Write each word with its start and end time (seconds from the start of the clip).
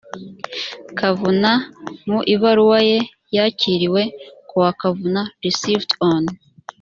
kavuna 0.97 1.51
mu 2.09 2.19
ibaruwa 2.33 2.79
ye 2.89 2.99
yakiriwe 3.35 4.01
kuwa 4.49 4.69
kavuna 4.81 5.21
receved 5.43 5.91
on 6.11 6.23